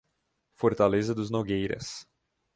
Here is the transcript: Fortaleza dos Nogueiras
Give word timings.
Fortaleza 0.55 1.13
dos 1.13 1.29
Nogueiras 1.29 2.07